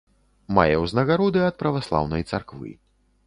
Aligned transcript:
Мае 0.57 0.77
ўзнагароды 0.83 1.43
ад 1.49 1.55
праваслаўнай 1.61 2.27
царквы. 2.31 2.73